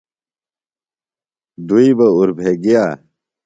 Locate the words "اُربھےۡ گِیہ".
2.17-2.85